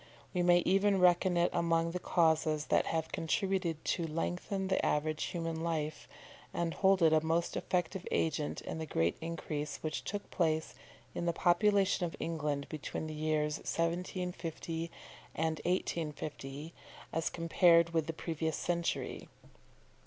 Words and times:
We 0.33 0.41
may 0.41 0.63
even 0.65 0.99
reckon 0.99 1.37
it 1.37 1.51
among 1.53 1.91
the 1.91 1.99
causes 1.99 2.65
that 2.73 2.87
have 2.87 3.11
contributed 3.11 3.85
to 3.85 4.07
lengthen 4.07 4.67
the 4.67 4.83
average 4.83 5.25
of 5.25 5.29
human 5.31 5.61
life, 5.61 6.07
and 6.55 6.73
hold 6.73 7.03
it 7.03 7.13
a 7.13 7.23
most 7.23 7.55
effective 7.55 8.07
agent 8.09 8.61
in 8.61 8.79
the 8.79 8.87
great 8.87 9.15
increase 9.21 9.77
which 9.83 10.03
took 10.03 10.31
place 10.31 10.73
in 11.13 11.27
the 11.27 11.33
population 11.33 12.03
of 12.03 12.15
England 12.19 12.67
between 12.67 13.05
the 13.05 13.13
years 13.13 13.57
1750 13.57 14.89
and 15.35 15.61
1850 15.65 16.73
as 17.13 17.29
compared 17.29 17.91
with 17.91 18.07
the 18.07 18.11
previous 18.13 18.55
century. 18.57 19.27